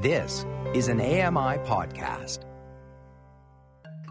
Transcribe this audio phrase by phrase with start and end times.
[0.00, 2.44] This is an AMI podcast.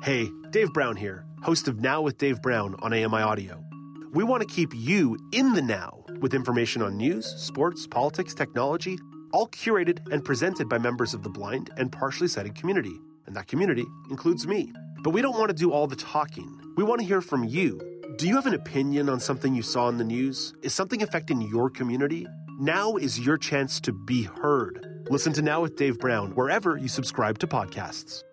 [0.03, 3.63] Hey, Dave Brown here, host of Now with Dave Brown on AMI Audio.
[4.11, 8.99] We want to keep you in the now with information on news, sports, politics, technology,
[9.31, 12.99] all curated and presented by members of the blind and partially sighted community.
[13.25, 14.73] And that community includes me.
[15.03, 16.59] But we don't want to do all the talking.
[16.75, 17.79] We want to hear from you.
[18.17, 20.53] Do you have an opinion on something you saw in the news?
[20.63, 22.27] Is something affecting your community?
[22.59, 24.86] Now is your chance to be heard.
[25.09, 28.23] Listen to Now with Dave Brown wherever you subscribe to podcasts.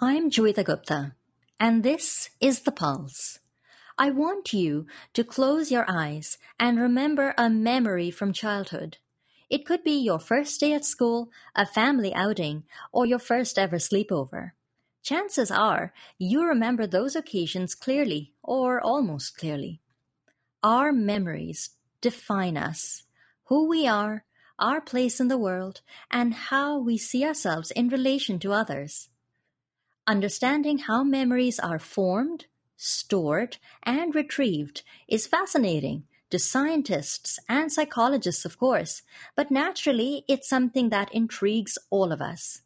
[0.00, 1.14] I'm Joeita Gupta,
[1.60, 3.38] and this is The Pulse.
[3.96, 8.96] I want you to close your eyes and remember a memory from childhood.
[9.48, 13.76] It could be your first day at school, a family outing, or your first ever
[13.76, 14.52] sleepover.
[15.04, 19.80] Chances are you remember those occasions clearly or almost clearly.
[20.64, 23.04] Our memories define us,
[23.44, 24.24] who we are,
[24.58, 29.08] our place in the world, and how we see ourselves in relation to others.
[30.06, 32.46] Understanding how memories are formed,
[32.76, 39.02] stored, and retrieved is fascinating to scientists and psychologists, of course,
[39.36, 42.62] but naturally it's something that intrigues all of us.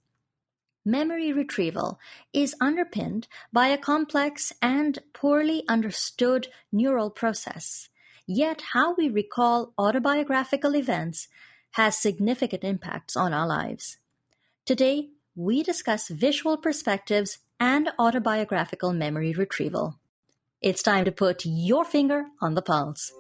[0.85, 1.99] Memory retrieval
[2.33, 7.91] is underpinned by a complex and poorly understood neural process.
[8.27, 11.29] Yet, how we recall autobiographical events
[11.73, 13.99] has significant impacts on our lives.
[14.65, 19.99] Today, we discuss visual perspectives and autobiographical memory retrieval.
[20.61, 23.13] It's time to put your finger on the pulse.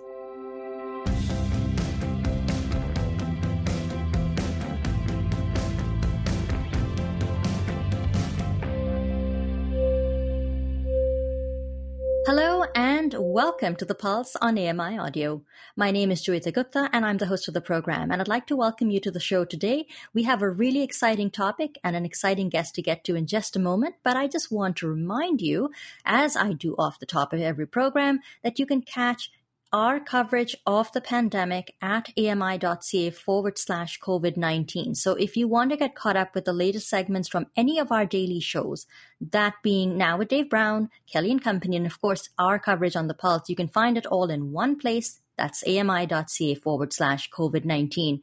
[12.29, 15.41] Hello and welcome to the Pulse on AMI Audio.
[15.77, 18.11] My name is Joeita Gupta and I'm the host of the program.
[18.11, 19.87] And I'd like to welcome you to the show today.
[20.13, 23.57] We have a really exciting topic and an exciting guest to get to in just
[23.57, 23.95] a moment.
[24.05, 25.71] But I just want to remind you,
[26.05, 29.31] as I do off the top of every program, that you can catch
[29.73, 34.95] our coverage of the pandemic at ami.ca forward slash COVID 19.
[34.95, 37.93] So if you want to get caught up with the latest segments from any of
[37.93, 38.87] our daily shows,
[39.21, 43.09] that being Now with Dave Brown, Kelly and Company, and of course our coverage on
[43.09, 45.21] the Pulse, you can find it all in one place.
[45.37, 48.23] That's ami.ca forward slash COVID 19.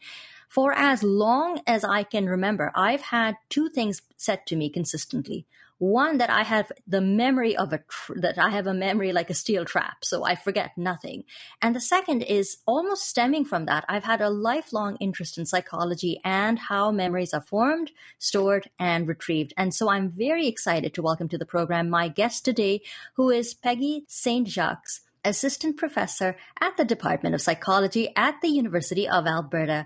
[0.50, 5.46] For as long as I can remember, I've had two things said to me consistently.
[5.86, 9.30] One that I have the memory of a tr- that I have a memory like
[9.30, 11.26] a steel trap, so I forget nothing.
[11.62, 13.86] And the second is almost stemming from that.
[13.88, 19.54] I've had a lifelong interest in psychology and how memories are formed, stored, and retrieved.
[19.58, 22.82] And so I'm very excited to welcome to the program my guest today,
[23.14, 24.48] who is Peggy St.
[24.48, 24.88] Jacques
[25.24, 29.86] assistant professor at the Department of Psychology at the University of Alberta.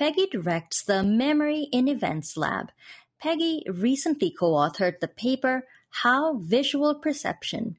[0.00, 2.72] Peggy directs the Memory in Events Lab.
[3.22, 7.76] Peggy recently co authored the paper How Visual Perception,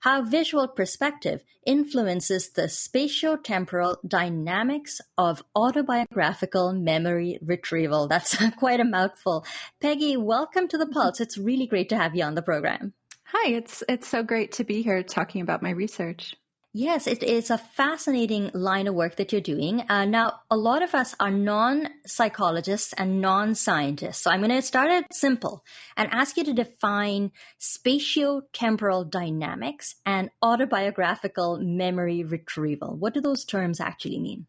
[0.00, 8.06] How Visual Perspective Influences the Spatiotemporal Dynamics of Autobiographical Memory Retrieval.
[8.08, 9.44] That's quite a mouthful.
[9.80, 11.20] Peggy, welcome to the Pulse.
[11.20, 12.92] It's really great to have you on the program.
[13.24, 16.36] Hi, it's it's so great to be here talking about my research.
[16.76, 19.84] Yes, it is a fascinating line of work that you're doing.
[19.88, 24.22] Uh, now, a lot of us are non psychologists and non scientists.
[24.22, 25.64] So I'm going to start it simple
[25.96, 27.30] and ask you to define
[27.60, 32.96] spatiotemporal dynamics and autobiographical memory retrieval.
[32.96, 34.46] What do those terms actually mean?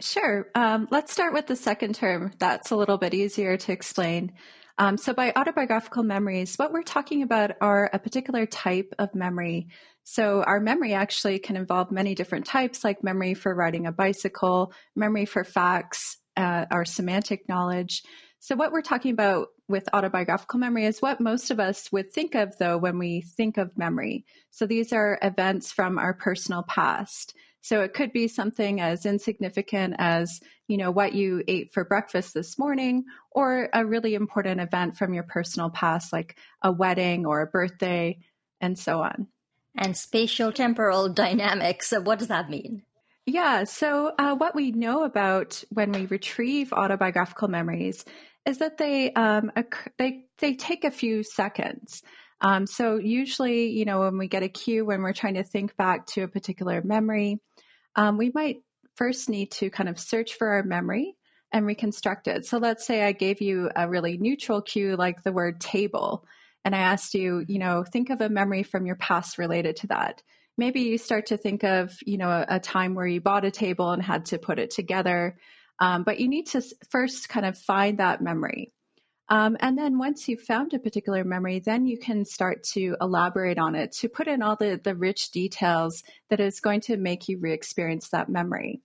[0.00, 0.48] Sure.
[0.54, 2.32] Um, let's start with the second term.
[2.38, 4.32] That's a little bit easier to explain.
[4.78, 9.68] Um, so, by autobiographical memories, what we're talking about are a particular type of memory
[10.10, 14.72] so, our memory actually can involve many different types, like memory for riding a bicycle,
[14.96, 18.02] memory for facts, uh, our semantic knowledge.
[18.40, 22.34] So, what we're talking about with autobiographical memory is what most of us would think
[22.34, 24.24] of, though, when we think of memory.
[24.50, 27.34] So, these are events from our personal past.
[27.68, 32.34] So, it could be something as insignificant as, you know, what you ate for breakfast
[32.34, 37.42] this morning, or a really important event from your personal past, like a wedding or
[37.42, 38.18] a birthday,
[38.60, 39.28] and so on
[39.78, 41.88] and spatial temporal dynamics.
[41.88, 42.82] So what does that mean?
[43.24, 48.04] Yeah, so uh, what we know about when we retrieve autobiographical memories
[48.46, 49.52] is that they um,
[49.98, 52.02] they they take a few seconds.
[52.40, 55.76] Um, so usually, you know, when we get a cue when we're trying to think
[55.76, 57.40] back to a particular memory,
[57.96, 58.62] um, we might
[58.96, 61.16] first need to kind of search for our memory
[61.52, 62.46] and reconstruct it.
[62.46, 66.24] So let's say I gave you a really neutral cue like the word table
[66.64, 69.86] and I asked you, you know, think of a memory from your past related to
[69.88, 70.22] that.
[70.58, 73.50] Maybe you start to think of, you know, a, a time where you bought a
[73.50, 75.38] table and had to put it together.
[75.78, 78.72] Um, but you need to first kind of find that memory.
[79.30, 83.58] Um, and then once you've found a particular memory, then you can start to elaborate
[83.58, 87.28] on it, to put in all the, the rich details that is going to make
[87.28, 88.80] you re experience that memory.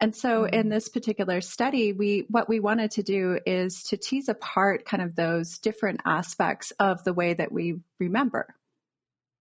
[0.00, 0.68] And so in mm-hmm.
[0.70, 5.14] this particular study, we what we wanted to do is to tease apart kind of
[5.14, 8.46] those different aspects of the way that we remember.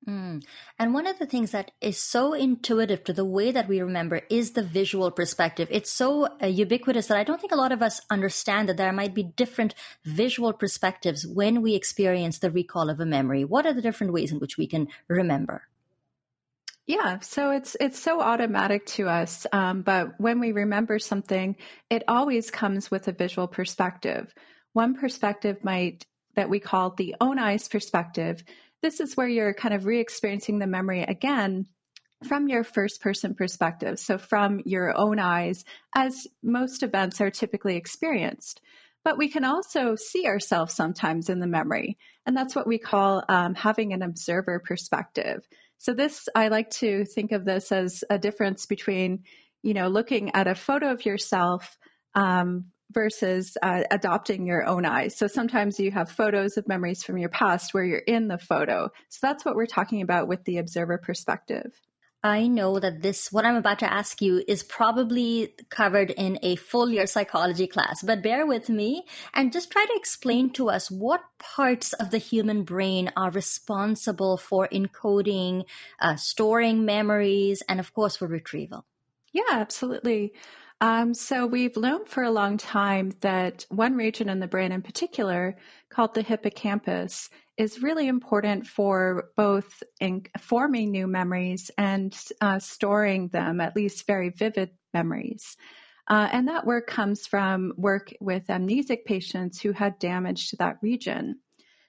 [0.07, 0.43] Mm.
[0.77, 4.21] And one of the things that is so intuitive to the way that we remember
[4.29, 5.67] is the visual perspective.
[5.71, 8.93] It's so uh, ubiquitous that I don't think a lot of us understand that there
[8.93, 9.75] might be different
[10.05, 13.43] visual perspectives when we experience the recall of a memory.
[13.43, 15.63] What are the different ways in which we can remember?
[16.87, 21.55] Yeah, so it's it's so automatic to us, um, but when we remember something,
[21.91, 24.33] it always comes with a visual perspective.
[24.73, 28.43] One perspective might that we call the own eyes perspective
[28.81, 31.67] this is where you're kind of re experiencing the memory again
[32.27, 33.99] from your first person perspective.
[33.99, 35.63] So, from your own eyes,
[35.95, 38.61] as most events are typically experienced.
[39.05, 41.97] But we can also see ourselves sometimes in the memory.
[42.25, 45.47] And that's what we call um, having an observer perspective.
[45.77, 49.23] So, this, I like to think of this as a difference between,
[49.63, 51.77] you know, looking at a photo of yourself
[52.15, 55.15] um, versus uh, adopting your own eyes.
[55.15, 58.89] So sometimes you have photos of memories from your past where you're in the photo.
[59.09, 61.71] So that's what we're talking about with the observer perspective.
[62.21, 66.57] I know that this, what I'm about to ask you, is probably covered in a
[66.57, 70.91] full year psychology class, but bear with me and just try to explain to us
[70.91, 75.63] what parts of the human brain are responsible for encoding,
[76.01, 78.85] uh, storing memories, and of course for retrieval.
[79.31, 80.33] Yeah, absolutely.
[80.81, 84.81] Um, so we've known for a long time that one region in the brain in
[84.81, 85.57] particular,
[85.89, 89.83] called the hippocampus, is really important for both
[90.39, 95.57] forming new memories and uh, storing them, at least very vivid memories.
[96.07, 100.77] Uh, and that work comes from work with amnesic patients who had damage to that
[100.81, 101.39] region.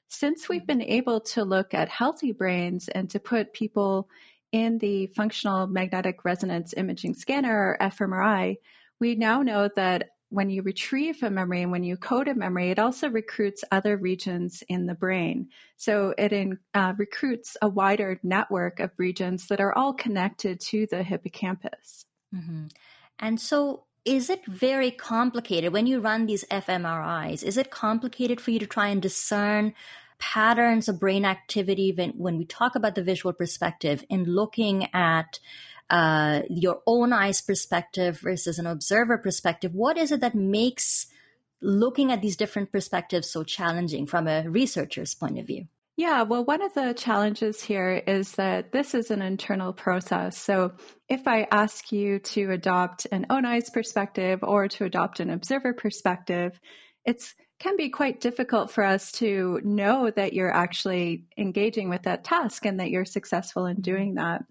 [0.09, 4.09] Since we've been able to look at healthy brains and to put people
[4.51, 8.57] in the functional magnetic resonance imaging scanner or fMRI,
[9.01, 12.71] we now know that when you retrieve a memory and when you code a memory,
[12.71, 15.49] it also recruits other regions in the brain.
[15.77, 20.87] So it in, uh, recruits a wider network of regions that are all connected to
[20.89, 22.07] the hippocampus.
[22.33, 22.67] Mm-hmm.
[23.19, 27.43] And so is it very complicated when you run these fMRIs?
[27.43, 29.75] Is it complicated for you to try and discern
[30.21, 35.41] patterns of brain activity when, when we talk about the visual perspective in looking at
[35.91, 39.75] uh, your own eyes perspective versus an observer perspective.
[39.75, 41.07] What is it that makes
[41.61, 45.67] looking at these different perspectives so challenging from a researcher's point of view?
[45.97, 50.39] Yeah, well, one of the challenges here is that this is an internal process.
[50.39, 50.73] So
[51.11, 55.75] if I ask you to adopt an own eyes perspective or to adopt an observer
[55.75, 56.59] perspective,
[57.05, 62.25] it's can be quite difficult for us to know that you're actually engaging with that
[62.25, 64.43] task and that you're successful in doing that.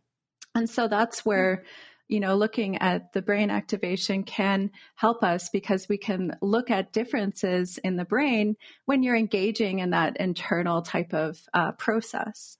[0.55, 1.63] And so that's where,
[2.07, 6.91] you know, looking at the brain activation can help us because we can look at
[6.91, 8.55] differences in the brain
[8.85, 12.57] when you're engaging in that internal type of uh, process.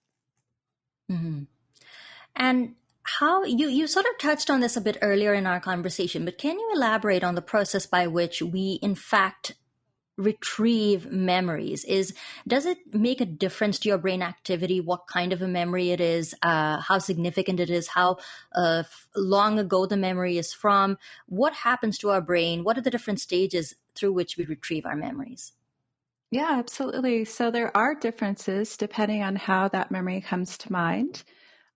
[1.10, 1.42] Mm-hmm.
[2.36, 6.24] And how you you sort of touched on this a bit earlier in our conversation
[6.24, 9.54] but can you elaborate on the process by which we in fact
[10.20, 11.84] retrieve memories?
[11.84, 12.14] Is
[12.46, 16.00] does it make a difference to your brain activity what kind of a memory it
[16.00, 18.18] is uh, how significant it is how
[18.54, 18.84] uh,
[19.16, 20.98] long ago the memory is from?
[21.26, 22.64] What happens to our brain?
[22.64, 25.52] What are the different stages through which we retrieve our memories?
[26.30, 27.24] Yeah absolutely.
[27.24, 31.24] So there are differences depending on how that memory comes to mind.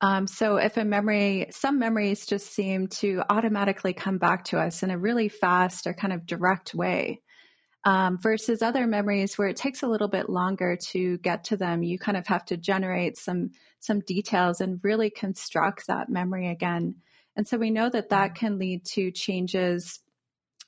[0.01, 4.83] Um, so if a memory, some memories just seem to automatically come back to us
[4.83, 7.23] in a really fast or kind of direct way
[7.85, 11.83] um, versus other memories where it takes a little bit longer to get to them.
[11.83, 13.51] You kind of have to generate some
[13.81, 16.97] some details and really construct that memory again.
[17.37, 18.35] And so we know that that mm.
[18.37, 20.01] can lead to changes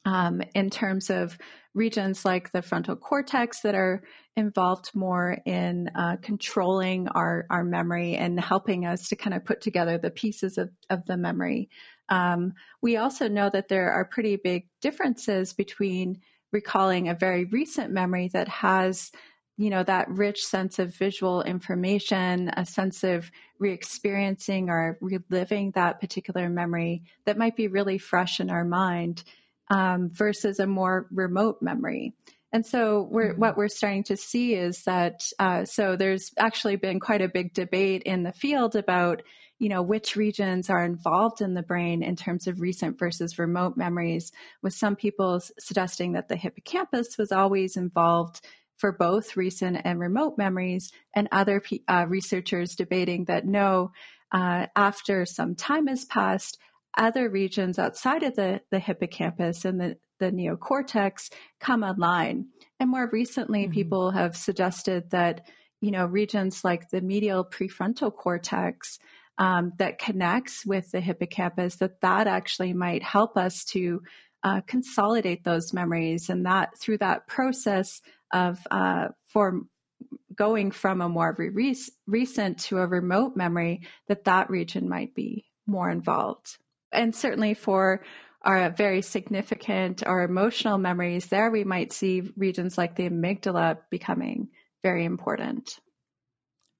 [0.05, 1.37] um, in terms of
[1.75, 4.03] regions like the frontal cortex that are
[4.37, 9.61] involved more in uh, controlling our, our memory and helping us to kind of put
[9.61, 11.69] together the pieces of, of the memory.
[12.09, 16.21] Um, we also know that there are pretty big differences between
[16.57, 19.13] recalling a very recent memory that has
[19.59, 26.01] you know that rich sense of visual information a sense of re-experiencing or reliving that
[26.01, 29.23] particular memory that might be really fresh in our mind
[29.69, 32.15] um, versus a more remote memory
[32.53, 33.41] and so we're, mm-hmm.
[33.41, 37.53] what we're starting to see is that uh, so there's actually been quite a big
[37.53, 39.23] debate in the field about
[39.59, 43.77] you know, which regions are involved in the brain in terms of recent versus remote
[43.77, 44.33] memories,
[44.63, 48.41] with some people suggesting that the hippocampus was always involved
[48.77, 53.91] for both recent and remote memories, and other uh, researchers debating that no,
[54.33, 56.59] uh, after some time has passed,
[56.99, 62.47] other regions outside of the, the hippocampus and the, the neocortex come online.
[62.79, 63.73] And more recently, mm-hmm.
[63.73, 65.47] people have suggested that,
[65.81, 68.99] you know, regions like the medial prefrontal cortex
[69.39, 74.03] um, that connects with the hippocampus, that that actually might help us to
[74.43, 76.31] uh, consolidate those memories.
[76.31, 78.01] And that through that process
[78.33, 79.63] of uh, for
[80.35, 81.77] going from a more re-
[82.07, 86.59] recent to a remote memory, that that region might be more involved.
[86.93, 88.03] And certainly for
[88.43, 94.49] our very significant or emotional memories, there we might see regions like the amygdala becoming
[94.83, 95.81] very important.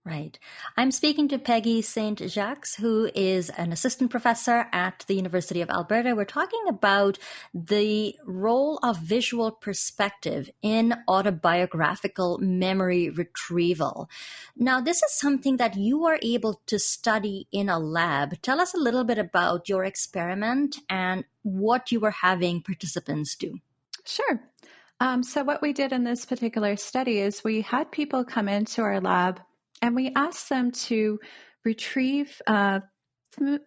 [0.07, 0.39] Right.
[0.77, 2.31] I'm speaking to Peggy St.
[2.31, 6.15] Jacques, who is an assistant professor at the University of Alberta.
[6.15, 7.19] We're talking about
[7.53, 14.09] the role of visual perspective in autobiographical memory retrieval.
[14.57, 18.41] Now, this is something that you are able to study in a lab.
[18.43, 23.59] Tell us a little bit about your experiment and what you were having participants do.
[24.05, 24.41] Sure.
[25.01, 28.83] Um, so, what we did in this particular study is we had people come into
[28.83, 29.41] our lab
[29.83, 31.19] and we asked them to
[31.65, 32.81] retrieve uh,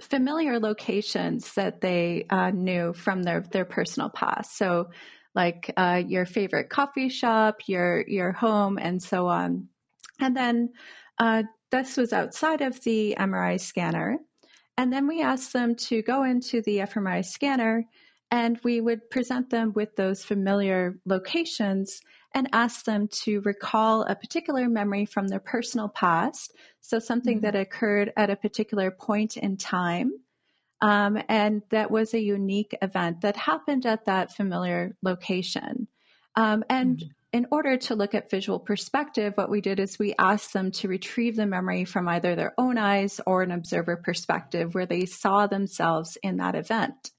[0.02, 4.58] familiar locations that they uh, knew from their, their personal past.
[4.58, 4.90] So,
[5.36, 9.68] like uh, your favorite coffee shop, your your home, and so on.
[10.20, 10.70] And then
[11.20, 14.18] uh, this was outside of the MRI scanner.
[14.76, 17.86] And then we asked them to go into the fMRI scanner
[18.32, 22.02] and we would present them with those familiar locations
[22.34, 26.54] and ask them to recall a particular memory from their personal past.
[26.82, 27.46] So, something mm-hmm.
[27.46, 30.12] that occurred at a particular point in time.
[30.82, 35.88] Um, and that was a unique event that happened at that familiar location.
[36.36, 37.10] Um, and mm-hmm.
[37.34, 40.88] in order to look at visual perspective, what we did is we asked them to
[40.88, 45.48] retrieve the memory from either their own eyes or an observer perspective where they saw
[45.48, 47.12] themselves in that event.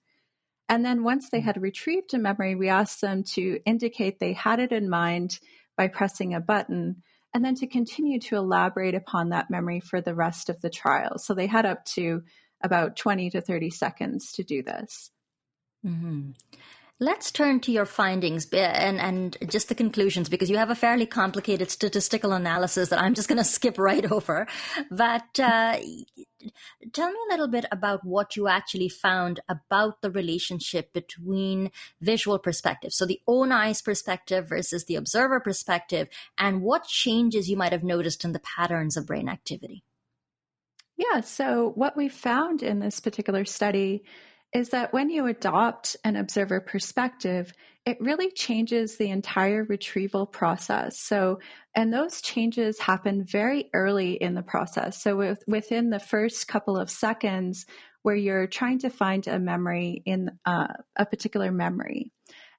[0.70, 4.60] And then once they had retrieved a memory, we asked them to indicate they had
[4.60, 5.40] it in mind
[5.76, 7.02] by pressing a button
[7.34, 11.18] and then to continue to elaborate upon that memory for the rest of the trial.
[11.18, 12.22] So they had up to
[12.62, 15.10] about 20 to 30 seconds to do this.
[15.84, 16.30] Mm-hmm.
[17.02, 21.06] Let's turn to your findings and, and just the conclusions because you have a fairly
[21.06, 24.46] complicated statistical analysis that I'm just going to skip right over.
[24.90, 25.78] But uh,
[26.92, 31.70] tell me a little bit about what you actually found about the relationship between
[32.02, 37.56] visual perspective, so the own eyes perspective versus the observer perspective, and what changes you
[37.56, 39.84] might have noticed in the patterns of brain activity.
[40.98, 44.04] Yeah, so what we found in this particular study
[44.52, 47.52] is that when you adopt an observer perspective,
[47.86, 50.98] it really changes the entire retrieval process.
[50.98, 51.38] So,
[51.74, 55.02] and those changes happen very early in the process.
[55.02, 57.66] So, with, within the first couple of seconds,
[58.02, 62.10] where you're trying to find a memory in uh, a particular memory.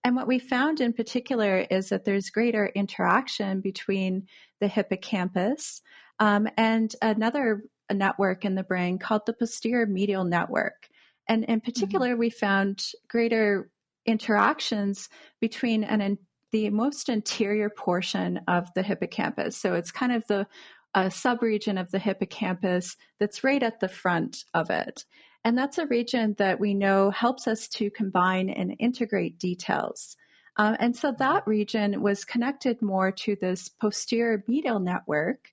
[0.04, 4.28] And what we found in particular is that there's greater interaction between
[4.60, 5.82] the hippocampus
[6.20, 10.88] um, and another network in the brain called the posterior medial network.
[11.28, 11.66] And in mm-hmm.
[11.66, 12.20] particular, mm-hmm.
[12.20, 13.70] we found greater
[14.06, 15.10] interactions
[15.40, 16.18] between an,
[16.52, 19.56] the most anterior portion of the hippocampus.
[19.56, 20.48] So it's kind of the
[20.94, 25.06] a subregion of the hippocampus that's right at the front of it.
[25.44, 30.18] And that's a region that we know helps us to combine and integrate details.
[30.58, 35.48] Um, and so that region was connected more to this posterior medial network,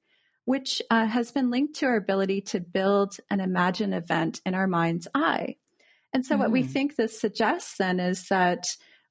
[0.48, 4.66] which uh, has been linked to our ability to build an imagined event in our
[4.66, 5.56] mind's eye.
[6.14, 6.72] And so, mm what we mm-hmm.
[6.72, 8.64] think this suggests then is that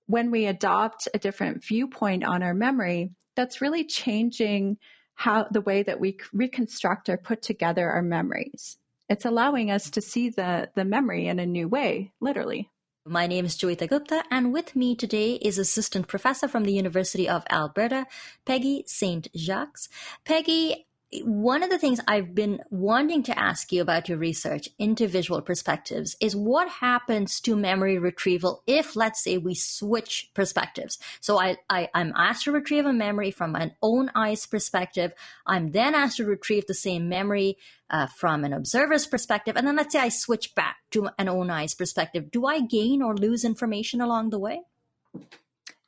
[0.08, 4.80] when we adopt a different viewpoint on our memory, that's really changing
[5.14, 8.80] how the way that we reconstruct or put together our memories.
[9.08, 12.72] It's allowing us to see the, the memory in a new way, literally.
[13.06, 17.30] My name is Joeita Gupta, and with me today is Assistant Professor from the University
[17.30, 18.06] of Alberta,
[18.44, 19.30] Peggy St.
[19.34, 19.88] Jacques.
[20.26, 20.87] Peggy,
[21.24, 25.42] one of the things I've been wanting to ask you about your research into visual
[25.42, 31.00] perspectives is what happens to memory retrieval if, let's say, we switch perspectives.
[31.22, 35.14] So I, I, am asked to retrieve a memory from an own eyes perspective.
[35.46, 37.58] I'm then asked to retrieve the same memory
[37.90, 39.56] uh, from an observer's perspective.
[39.56, 42.32] And then let's say I switch back to an own eyes perspective.
[42.32, 44.64] Do I gain or lose information along the way?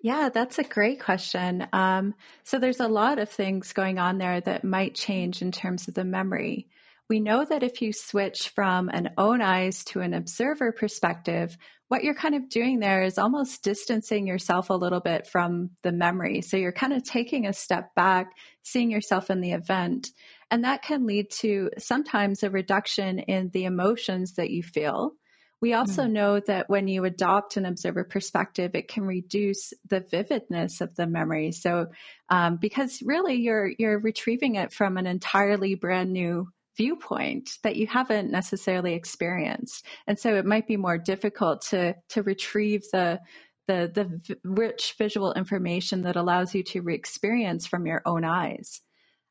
[0.02, 1.68] Yeah, that's a great question.
[1.74, 5.88] Um, so there's a lot of things going on there that might change in terms
[5.88, 6.68] of the memory.
[7.10, 12.04] we know that if you switch from an own eyes to an observer perspective, what
[12.04, 16.42] you're kind of doing there is almost distancing yourself a little bit from the memory.
[16.42, 20.12] So you're kind of taking a step back, seeing yourself in the event.
[20.52, 25.14] And that can lead to sometimes a reduction in the emotions that you feel.
[25.62, 26.12] We also mm.
[26.12, 31.06] know that when you adopt an observer perspective, it can reduce the vividness of the
[31.06, 31.52] memory.
[31.52, 31.88] So,
[32.30, 36.48] um, because really you're you're retrieving it from an entirely brand new
[36.78, 42.24] viewpoint that you haven't necessarily experienced, and so it might be more difficult to to
[42.24, 43.20] retrieve the
[43.68, 48.82] the the rich visual information that allows you to re-experience from your own eyes.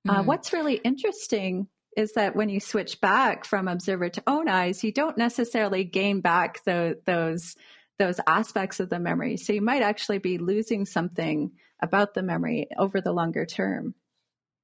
[0.06, 0.18] Mm.
[0.18, 1.68] Uh, what's really interesting
[1.98, 6.20] is that when you switch back from observer to own eyes, you don't necessarily gain
[6.20, 7.56] back the, those
[7.98, 9.36] those aspects of the memory.
[9.36, 11.50] So you might actually be losing something
[11.82, 13.96] about the memory over the longer term.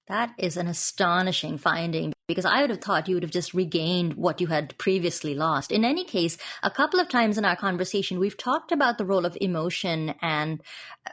[0.07, 4.15] That is an astonishing finding because I would have thought you would have just regained
[4.15, 5.71] what you had previously lost.
[5.71, 9.27] In any case, a couple of times in our conversation, we've talked about the role
[9.27, 10.63] of emotion, and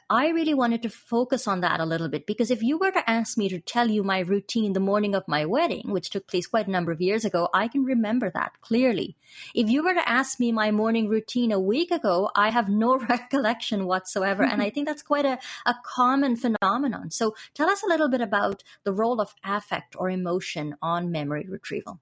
[0.09, 3.09] I really wanted to focus on that a little bit because if you were to
[3.09, 6.47] ask me to tell you my routine the morning of my wedding, which took place
[6.47, 9.17] quite a number of years ago, I can remember that clearly.
[9.53, 12.97] If you were to ask me my morning routine a week ago, I have no
[13.09, 14.43] recollection whatsoever.
[14.43, 17.11] and I think that's quite a, a common phenomenon.
[17.11, 21.45] So tell us a little bit about the role of affect or emotion on memory
[21.49, 21.99] retrieval?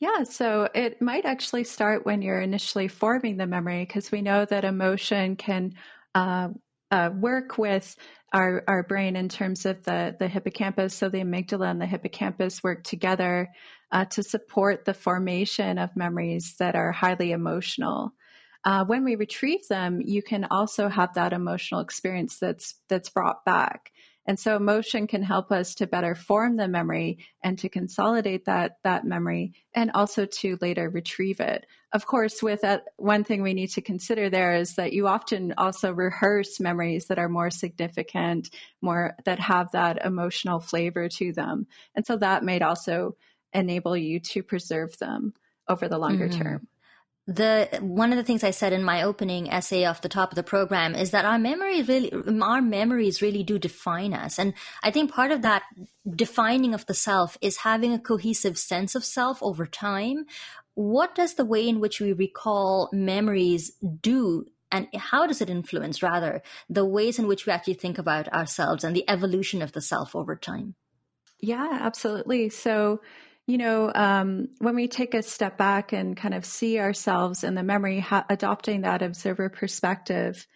[0.00, 4.46] Yeah, so it might actually start when you're initially forming the memory because we know
[4.46, 5.74] that emotion can
[6.14, 6.48] uh,
[6.90, 7.94] uh, work with
[8.32, 10.94] our, our brain in terms of the, the hippocampus.
[10.94, 13.50] So the amygdala and the hippocampus work together
[13.92, 18.14] uh, to support the formation of memories that are highly emotional.
[18.64, 23.44] Uh, when we retrieve them, you can also have that emotional experience that's that's brought
[23.44, 23.90] back.
[24.26, 28.76] And so emotion can help us to better form the memory and to consolidate that,
[28.84, 31.66] that memory and also to later retrieve it.
[31.92, 35.54] Of course, with that, one thing we need to consider there is that you often
[35.58, 38.50] also rehearse memories that are more significant,
[38.80, 41.66] more that have that emotional flavor to them.
[41.94, 43.16] And so that may also
[43.52, 45.34] enable you to preserve them
[45.66, 46.42] over the longer mm-hmm.
[46.42, 46.68] term
[47.30, 50.34] the one of the things I said in my opening essay off the top of
[50.34, 52.12] the program is that our memories really
[52.42, 54.36] our memories really do define us.
[54.36, 55.62] And I think part of that
[56.10, 60.26] defining of the self is having a cohesive sense of self over time.
[60.74, 63.70] What does the way in which we recall memories
[64.02, 68.32] do and how does it influence rather the ways in which we actually think about
[68.32, 70.74] ourselves and the evolution of the self over time?
[71.40, 72.48] Yeah absolutely.
[72.48, 73.00] So
[73.50, 77.56] you know, um, when we take a step back and kind of see ourselves in
[77.56, 80.46] the memory, ha- adopting that observer perspective,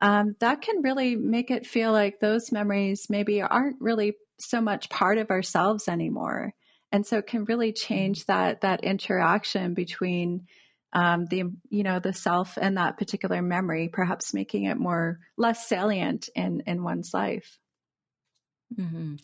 [0.00, 4.88] um, that can really make it feel like those memories maybe aren't really so much
[4.88, 6.54] part of ourselves anymore.
[6.92, 10.46] And so it can really change that that interaction between
[10.92, 15.68] um, the you know the self and that particular memory, perhaps making it more less
[15.68, 17.58] salient in in one's life.
[18.78, 19.16] Mm-hmm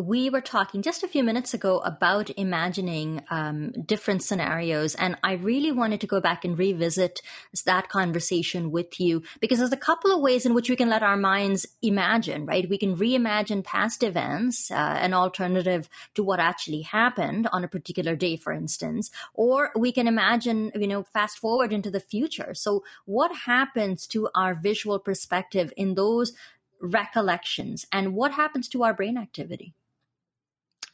[0.00, 5.32] we were talking just a few minutes ago about imagining um, different scenarios, and I
[5.34, 7.20] really wanted to go back and revisit
[7.66, 11.02] that conversation with you because there's a couple of ways in which we can let
[11.02, 12.68] our minds imagine, right?
[12.68, 18.16] We can reimagine past events, uh, an alternative to what actually happened on a particular
[18.16, 22.54] day, for instance, or we can imagine, you know, fast forward into the future.
[22.54, 26.32] So, what happens to our visual perspective in those
[26.80, 29.74] recollections, and what happens to our brain activity?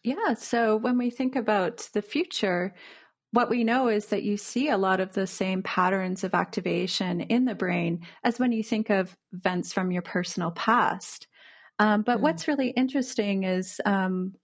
[0.07, 0.35] Yeah.
[0.35, 2.73] So when we think about the future,
[3.33, 7.23] what we know is that you see a lot of the same patterns of activation
[7.23, 11.27] in the brain as when you think of events from your personal past.
[11.81, 12.21] Um, but mm.
[12.21, 14.35] what's really interesting is, um,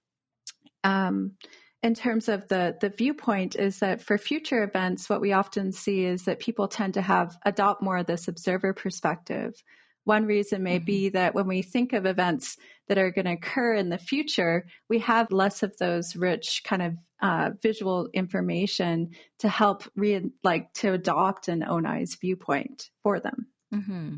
[0.82, 1.34] um,
[1.80, 6.04] in terms of the the viewpoint, is that for future events, what we often see
[6.04, 9.54] is that people tend to have adopt more of this observer perspective,
[10.04, 10.84] one reason may mm-hmm.
[10.84, 12.56] be that when we think of events
[12.88, 16.82] that are going to occur in the future, we have less of those rich kind
[16.82, 23.20] of uh, visual information to help re- like to adopt an own eyes viewpoint for
[23.20, 23.46] them.
[23.72, 24.16] Mm-hmm.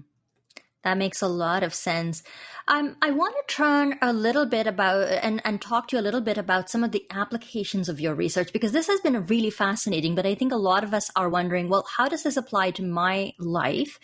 [0.85, 2.23] That makes a lot of sense.
[2.69, 6.05] Um, I want to turn a little bit about and, and talk to you a
[6.05, 9.51] little bit about some of the applications of your research because this has been really
[9.51, 10.15] fascinating.
[10.15, 12.83] But I think a lot of us are wondering, well, how does this apply to
[12.83, 13.99] my life?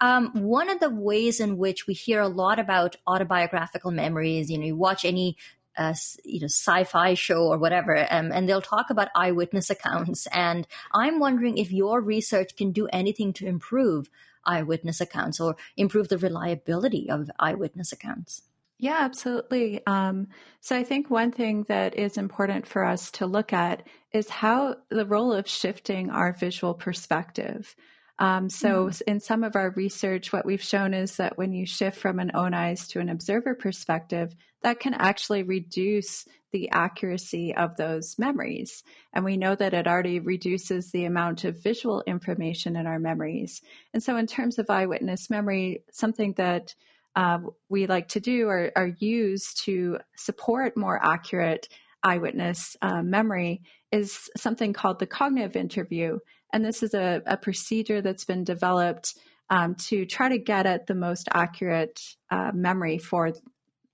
[0.00, 4.58] Um, one of the ways in which we hear a lot about autobiographical memories, you
[4.58, 5.36] know, you watch any
[5.78, 5.94] uh,
[6.24, 11.18] you know sci-fi show or whatever um, and they'll talk about eyewitness accounts and i'm
[11.18, 14.08] wondering if your research can do anything to improve
[14.46, 18.42] eyewitness accounts or improve the reliability of eyewitness accounts?
[18.78, 19.80] Yeah, absolutely.
[19.86, 20.28] Um,
[20.60, 24.76] so I think one thing that is important for us to look at is how
[24.90, 27.74] the role of shifting our visual perspective.
[28.18, 29.02] Um, so mm.
[29.06, 32.30] in some of our research, what we've shown is that when you shift from an
[32.34, 38.82] own eyes to an observer perspective, that can actually reduce the accuracy of those memories.
[39.12, 43.60] And we know that it already reduces the amount of visual information in our memories.
[43.92, 46.74] And so in terms of eyewitness memory, something that
[47.14, 51.68] uh, we like to do or, or use to support more accurate
[52.02, 56.18] eyewitness uh, memory is something called the cognitive interview.
[56.52, 59.14] And this is a, a procedure that's been developed
[59.50, 63.32] um, to try to get at the most accurate uh, memory for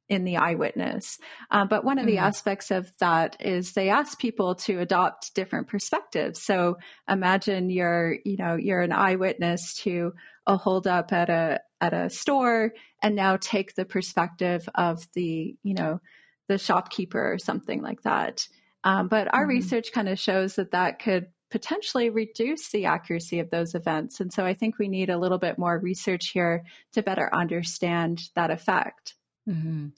[0.09, 1.19] in the eyewitness.
[1.51, 2.25] Uh, but one of the mm-hmm.
[2.25, 6.43] aspects of that is they ask people to adopt different perspectives.
[6.43, 6.77] So
[7.09, 10.13] imagine you're, you know, you're an eyewitness to
[10.47, 15.75] a holdup at a at a store, and now take the perspective of the, you
[15.75, 16.01] know,
[16.47, 18.47] the shopkeeper or something like that.
[18.85, 19.51] Um, but our mm-hmm.
[19.51, 24.19] research kind of shows that that could potentially reduce the accuracy of those events.
[24.21, 28.23] And so I think we need a little bit more research here to better understand
[28.35, 29.15] that effect.
[29.49, 29.89] Mm-hmm.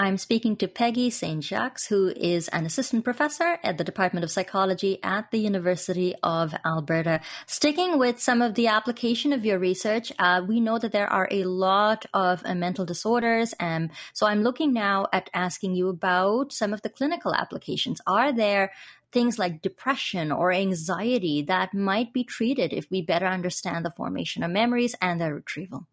[0.00, 1.42] I'm speaking to Peggy St.
[1.42, 6.54] Jacques, who is an assistant professor at the Department of Psychology at the University of
[6.64, 7.20] Alberta.
[7.46, 11.26] Sticking with some of the application of your research, uh, we know that there are
[11.32, 13.54] a lot of uh, mental disorders.
[13.58, 18.00] Um, so I'm looking now at asking you about some of the clinical applications.
[18.06, 18.70] Are there
[19.12, 24.42] things like depression or anxiety that might be treated if we better understand the formation
[24.42, 25.86] of memories and their retrieval?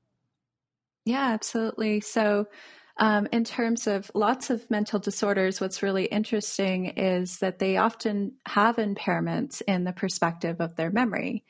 [1.06, 2.02] Yeah, absolutely.
[2.02, 2.48] So,
[2.98, 8.34] um, in terms of lots of mental disorders, what's really interesting is that they often
[8.46, 11.44] have impairments in the perspective of their memory.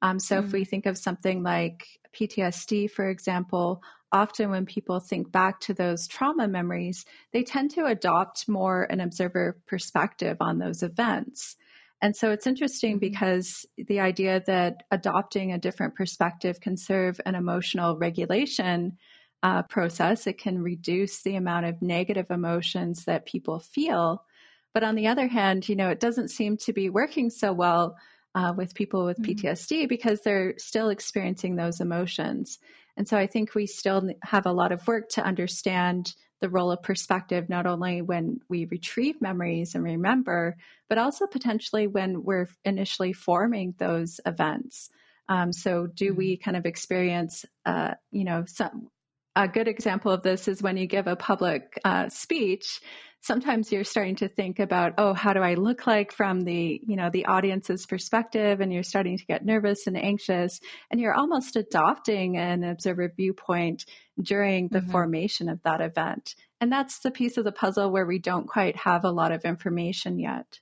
[0.00, 0.44] Um, so, mm.
[0.44, 5.74] if we think of something like PTSD, for example, often when people think back to
[5.74, 11.56] those trauma memories, they tend to adopt more an observer perspective on those events.
[12.02, 13.10] And so it's interesting mm-hmm.
[13.10, 18.98] because the idea that adopting a different perspective can serve an emotional regulation
[19.42, 20.26] uh, process.
[20.26, 24.24] It can reduce the amount of negative emotions that people feel.
[24.72, 27.96] But on the other hand, you know, it doesn't seem to be working so well
[28.34, 29.46] uh, with people with mm-hmm.
[29.46, 32.58] PTSD because they're still experiencing those emotions.
[32.96, 36.72] And so I think we still have a lot of work to understand the role
[36.72, 40.56] of perspective, not only when we retrieve memories and remember,
[40.88, 44.90] but also potentially when we're initially forming those events.
[45.28, 46.18] Um, so, do mm-hmm.
[46.18, 48.88] we kind of experience, uh, you know, some
[49.34, 52.80] a good example of this is when you give a public uh, speech
[53.22, 56.96] sometimes you're starting to think about oh how do i look like from the you
[56.96, 58.60] know the audience's perspective?
[58.60, 63.86] And you're starting to get nervous and anxious and you're almost adopting an observer viewpoint
[64.20, 64.90] during the mm-hmm.
[64.90, 66.34] formation of that event.
[66.60, 69.44] And that's the piece of the puzzle where we don't quite have a lot of
[69.44, 70.60] information yet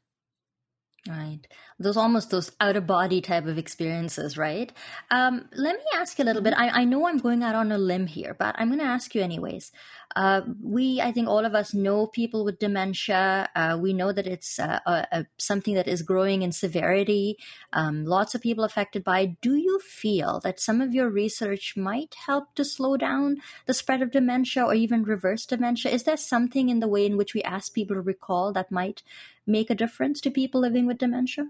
[1.09, 1.41] Right.
[1.79, 4.71] Those almost those out of body type of experiences, right?
[5.11, 6.53] Um, let me ask you a little bit.
[6.53, 6.77] Mm-hmm.
[6.77, 9.15] I, I know I'm going out on a limb here, but I'm going to ask
[9.15, 9.73] you anyways.
[10.15, 13.49] Uh, we, I think all of us know people with dementia.
[13.55, 17.39] Uh, we know that it's uh, a, a, something that is growing in severity.
[17.73, 19.41] Um, lots of people affected by it.
[19.41, 24.03] Do you feel that some of your research might help to slow down the spread
[24.03, 25.93] of dementia or even reverse dementia?
[25.93, 29.03] Is there something in the way in which we ask people to recall that might
[29.47, 31.49] make a difference to people living with dementia?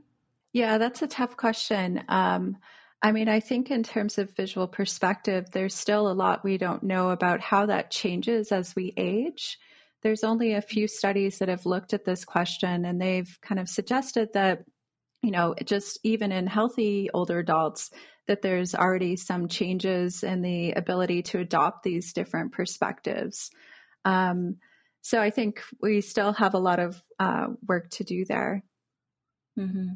[0.53, 2.03] Yeah, that's a tough question.
[2.09, 2.57] Um,
[3.03, 6.83] I mean, I think in terms of visual perspective, there's still a lot we don't
[6.83, 9.59] know about how that changes as we age.
[10.03, 13.68] There's only a few studies that have looked at this question, and they've kind of
[13.68, 14.64] suggested that,
[15.22, 17.90] you know, just even in healthy older adults,
[18.26, 23.50] that there's already some changes in the ability to adopt these different perspectives.
[24.05, 24.57] Um,
[25.02, 28.62] so I think we still have a lot of uh, work to do there.
[29.58, 29.94] Mm-hmm.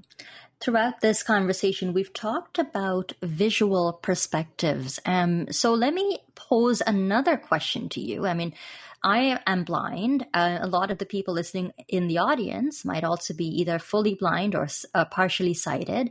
[0.61, 4.99] Throughout this conversation, we've talked about visual perspectives.
[5.05, 8.27] Um, so let me pose another question to you.
[8.27, 8.55] I mean,
[9.03, 10.27] I am blind.
[10.33, 14.15] Uh, a lot of the people listening in the audience might also be either fully
[14.15, 16.11] blind or uh, partially sighted.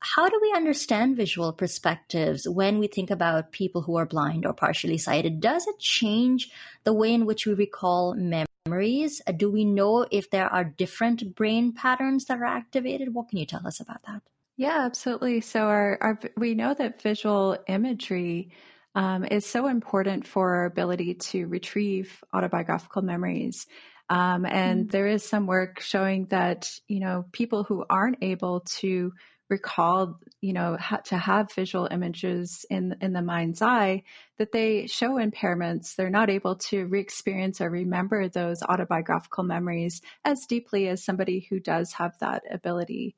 [0.00, 4.54] How do we understand visual perspectives when we think about people who are blind or
[4.54, 5.40] partially sighted?
[5.40, 6.50] Does it change
[6.84, 9.20] the way in which we recall memories?
[9.26, 13.12] Uh, do we know if there are different brain patterns that are activated?
[13.12, 14.22] What can you tell us about that?
[14.56, 15.42] Yeah, absolutely.
[15.42, 18.52] So, our, our we know that visual imagery
[18.94, 23.66] um, is so important for our ability to retrieve autobiographical memories.
[24.08, 24.90] Um, and mm-hmm.
[24.90, 29.12] there is some work showing that you know people who aren't able to
[29.50, 34.04] recall, you know, ha- to have visual images in in the mind's eye,
[34.38, 35.96] that they show impairments.
[35.96, 41.60] They're not able to re-experience or remember those autobiographical memories as deeply as somebody who
[41.60, 43.16] does have that ability.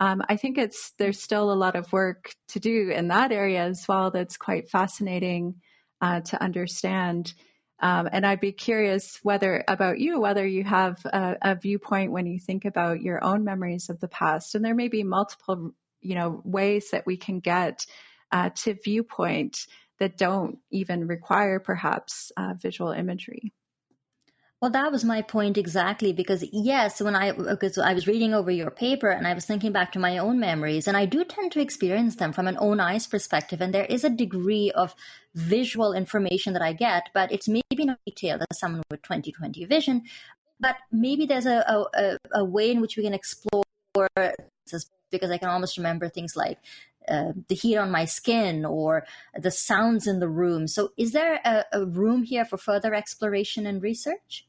[0.00, 3.62] Um, I think it's there's still a lot of work to do in that area
[3.62, 4.10] as well.
[4.10, 5.60] That's quite fascinating
[6.00, 7.32] uh, to understand.
[7.80, 12.24] Um, and I'd be curious whether about you, whether you have a, a, viewpoint when
[12.24, 14.54] you think about your own memories of the past.
[14.54, 17.84] And there may be multiple, you know, ways that we can get
[18.30, 19.66] uh, to viewpoint
[19.98, 23.52] that don't even require perhaps uh, visual imagery.
[24.64, 28.50] Well, that was my point exactly because yes, when I because I was reading over
[28.50, 31.52] your paper and I was thinking back to my own memories, and I do tend
[31.52, 34.94] to experience them from an own eyes perspective, and there is a degree of
[35.34, 40.04] visual information that I get, but it's maybe not detailed as someone with 20/20 vision,
[40.58, 41.58] but maybe there's a
[41.94, 43.64] a, a way in which we can explore
[45.10, 46.58] because I can almost remember things like
[47.06, 49.04] uh, the heat on my skin or
[49.38, 50.66] the sounds in the room.
[50.68, 54.46] So, is there a, a room here for further exploration and research?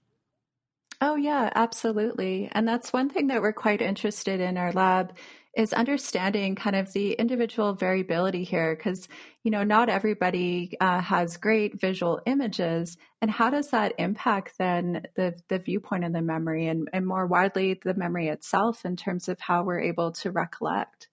[1.01, 2.49] Oh, yeah, absolutely.
[2.51, 5.13] And that's one thing that we're quite interested in our lab
[5.55, 9.07] is understanding kind of the individual variability here because
[9.43, 15.05] you know not everybody uh, has great visual images and how does that impact then
[15.15, 19.29] the the viewpoint of the memory and, and more widely the memory itself in terms
[19.29, 21.07] of how we're able to recollect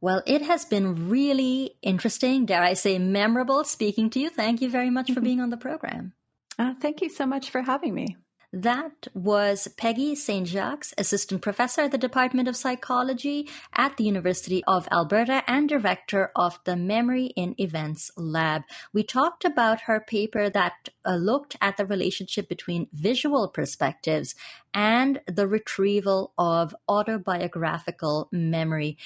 [0.00, 4.30] well, it has been really interesting, dare I say, memorable speaking to you.
[4.30, 6.12] Thank you very much for being on the program.
[6.56, 8.16] Uh, thank you so much for having me.
[8.52, 10.48] That was Peggy St.
[10.48, 16.32] Jacques, Assistant Professor at the Department of Psychology at the University of Alberta and Director
[16.34, 18.62] of the Memory in Events Lab.
[18.94, 24.34] We talked about her paper that uh, looked at the relationship between visual perspectives
[24.78, 28.96] and the retrieval of autobiographical memory.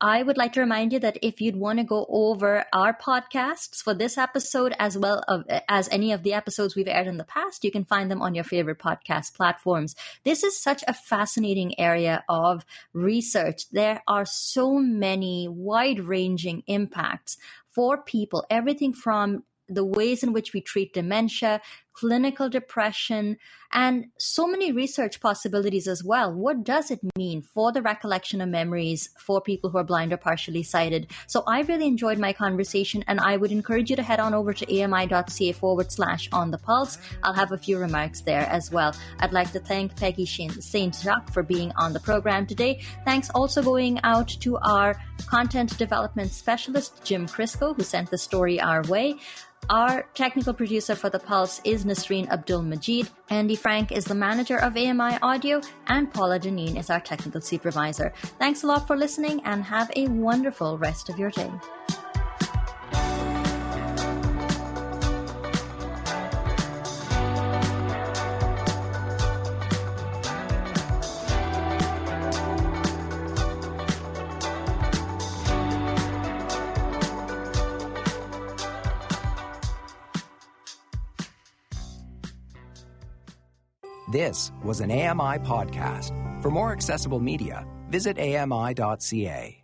[0.00, 3.80] I would like to remind you that if you'd want to go over our podcasts
[3.80, 5.22] for this episode as well
[5.68, 8.34] as any of the episodes we've aired in the past, you can find them on
[8.34, 9.94] your favorite podcast platforms.
[10.24, 13.70] This is such a fascinating area of research.
[13.70, 17.36] There are so many wide ranging impacts
[17.68, 21.60] for people, everything from the ways in which we treat dementia,
[21.92, 23.36] clinical depression,
[23.72, 26.32] and so many research possibilities as well.
[26.32, 30.16] What does it mean for the recollection of memories for people who are blind or
[30.16, 31.10] partially sighted?
[31.26, 34.52] So I really enjoyed my conversation, and I would encourage you to head on over
[34.52, 36.98] to ami.ca forward slash on the pulse.
[37.22, 38.94] I'll have a few remarks there as well.
[39.20, 40.94] I'd like to thank Peggy St.
[40.94, 42.80] Jacques for being on the program today.
[43.04, 48.60] Thanks also going out to our content development specialist, Jim Crisco, who sent the story
[48.60, 49.16] our way.
[49.68, 53.08] Our technical producer for The Pulse is Nasreen Abdul Majid.
[53.30, 58.12] Andy Frank is the manager of AMI Audio, and Paula Deneen is our technical supervisor.
[58.38, 61.50] Thanks a lot for listening, and have a wonderful rest of your day.
[84.20, 86.12] This was an AMI podcast.
[86.42, 89.62] For more accessible media, visit ami.ca.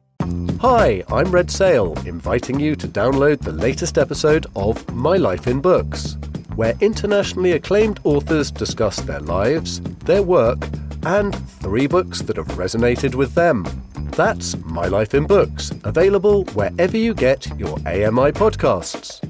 [0.62, 5.60] Hi, I'm Red Sale, inviting you to download the latest episode of My Life in
[5.60, 6.16] Books,
[6.54, 10.66] where internationally acclaimed authors discuss their lives, their work,
[11.02, 13.66] and three books that have resonated with them.
[14.12, 19.20] That's My Life in Books, available wherever you get your AMI podcasts.